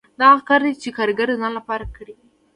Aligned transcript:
دا 0.19 0.25
هغه 0.31 0.43
کار 0.49 0.61
دی 0.65 0.73
چې 0.83 0.89
کارګر 0.97 1.27
د 1.31 1.35
ځان 1.41 1.51
لپاره 1.59 1.85
کړی 1.95 2.13
وي 2.17 2.27